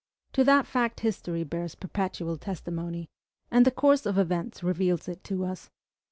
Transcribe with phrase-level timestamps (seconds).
[0.33, 3.07] To that fact history bears perpetual testimony,
[3.51, 5.69] and the course of events reveals it to us.